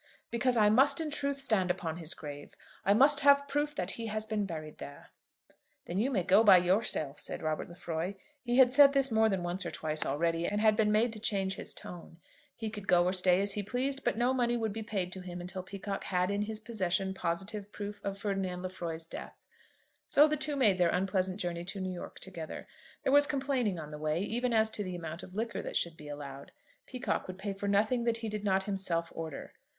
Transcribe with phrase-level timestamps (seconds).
[0.31, 2.55] "Because I must in truth stand upon his grave.
[2.83, 5.11] I must have proof that he has been buried there."
[5.85, 8.15] "Then you may go by yourself," said Robert Lefroy.
[8.41, 11.19] He had said this more than once or twice already, and had been made to
[11.19, 12.17] change his tone.
[12.55, 15.19] He could go or stay as he pleased, but no money would be paid to
[15.21, 19.37] him until Peacocke had in his possession positive proof of Ferdinand Lefroy's death.
[20.07, 22.65] So the two made their unpleasant journey to New York together.
[23.03, 25.95] There was complaining on the way, even as to the amount of liquor that should
[25.95, 26.53] be allowed.
[26.87, 29.53] Peacocke would pay for nothing that he did not himself order.